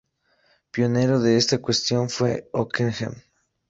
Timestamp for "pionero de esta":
0.71-1.59